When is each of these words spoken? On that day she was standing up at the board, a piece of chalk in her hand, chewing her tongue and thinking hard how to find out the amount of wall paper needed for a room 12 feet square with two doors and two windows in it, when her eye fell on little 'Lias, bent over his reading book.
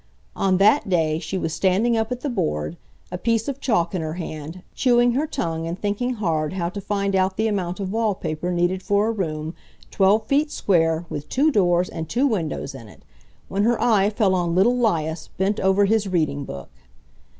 On 0.35 0.57
that 0.57 0.89
day 0.89 1.19
she 1.19 1.37
was 1.37 1.53
standing 1.53 1.95
up 1.95 2.11
at 2.11 2.21
the 2.21 2.29
board, 2.31 2.75
a 3.11 3.19
piece 3.19 3.47
of 3.47 3.59
chalk 3.59 3.93
in 3.93 4.01
her 4.01 4.15
hand, 4.15 4.63
chewing 4.73 5.11
her 5.11 5.27
tongue 5.27 5.67
and 5.67 5.79
thinking 5.79 6.15
hard 6.15 6.53
how 6.53 6.69
to 6.69 6.81
find 6.81 7.15
out 7.15 7.37
the 7.37 7.47
amount 7.47 7.79
of 7.79 7.91
wall 7.91 8.15
paper 8.15 8.51
needed 8.51 8.81
for 8.81 9.09
a 9.09 9.11
room 9.11 9.53
12 9.91 10.25
feet 10.25 10.49
square 10.49 11.05
with 11.07 11.29
two 11.29 11.51
doors 11.51 11.87
and 11.87 12.09
two 12.09 12.25
windows 12.25 12.73
in 12.73 12.87
it, 12.87 13.03
when 13.47 13.61
her 13.61 13.79
eye 13.79 14.09
fell 14.09 14.33
on 14.33 14.55
little 14.55 14.75
'Lias, 14.75 15.29
bent 15.37 15.59
over 15.59 15.85
his 15.85 16.07
reading 16.07 16.45
book. 16.45 16.69